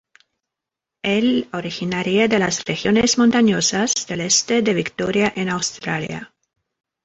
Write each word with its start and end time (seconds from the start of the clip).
Es 1.03 1.45
originaria 1.53 2.27
de 2.27 2.39
las 2.39 2.65
regiones 2.65 3.19
montañosas 3.19 4.07
del 4.07 4.21
este 4.21 4.63
de 4.63 4.73
Victoria 4.73 5.31
en 5.35 5.49
Australia. 5.49 6.33